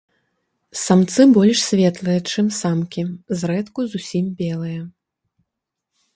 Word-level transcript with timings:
Самцы 0.83 1.21
больш 1.35 1.59
светлыя, 1.65 2.19
чым 2.31 2.45
самкі, 2.61 3.01
зрэдку 3.43 3.79
зусім 3.93 4.25
белыя. 4.43 4.81